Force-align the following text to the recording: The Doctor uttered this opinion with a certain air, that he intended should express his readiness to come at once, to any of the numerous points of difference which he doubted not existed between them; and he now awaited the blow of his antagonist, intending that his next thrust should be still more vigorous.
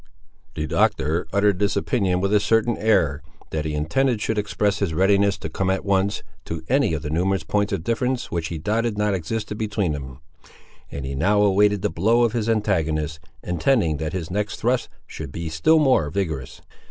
The 0.55 0.65
Doctor 0.65 1.27
uttered 1.31 1.59
this 1.59 1.75
opinion 1.75 2.21
with 2.21 2.33
a 2.33 2.39
certain 2.39 2.75
air, 2.77 3.21
that 3.51 3.65
he 3.65 3.75
intended 3.75 4.19
should 4.19 4.39
express 4.39 4.79
his 4.79 4.95
readiness 4.95 5.37
to 5.37 5.47
come 5.47 5.69
at 5.69 5.85
once, 5.85 6.23
to 6.45 6.63
any 6.67 6.95
of 6.95 7.03
the 7.03 7.11
numerous 7.11 7.43
points 7.43 7.71
of 7.71 7.83
difference 7.83 8.31
which 8.31 8.47
he 8.47 8.57
doubted 8.57 8.97
not 8.97 9.13
existed 9.13 9.59
between 9.59 9.91
them; 9.93 10.19
and 10.89 11.05
he 11.05 11.13
now 11.13 11.43
awaited 11.43 11.83
the 11.83 11.91
blow 11.91 12.23
of 12.23 12.33
his 12.33 12.49
antagonist, 12.49 13.19
intending 13.43 13.97
that 13.97 14.11
his 14.13 14.31
next 14.31 14.55
thrust 14.59 14.89
should 15.05 15.31
be 15.31 15.49
still 15.49 15.77
more 15.77 16.09
vigorous. 16.09 16.63